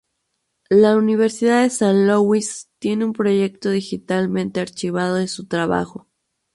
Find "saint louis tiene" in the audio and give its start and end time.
1.69-3.05